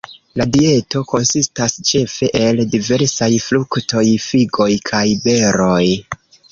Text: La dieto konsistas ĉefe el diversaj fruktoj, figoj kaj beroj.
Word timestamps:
La 0.39 0.45
dieto 0.53 1.01
konsistas 1.11 1.75
ĉefe 1.91 2.31
el 2.41 2.63
diversaj 2.73 3.31
fruktoj, 3.49 4.05
figoj 4.29 4.73
kaj 4.93 5.07
beroj. 5.29 5.83